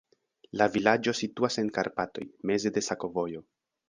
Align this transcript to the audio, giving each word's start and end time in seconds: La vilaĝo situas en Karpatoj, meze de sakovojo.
La 0.59 0.67
vilaĝo 0.75 1.13
situas 1.19 1.57
en 1.63 1.69
Karpatoj, 1.75 2.25
meze 2.53 2.73
de 2.79 2.85
sakovojo. 2.89 3.43